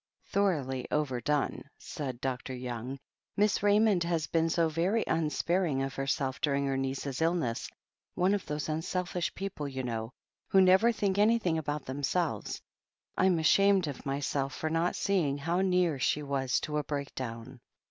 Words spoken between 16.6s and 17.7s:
to a break down."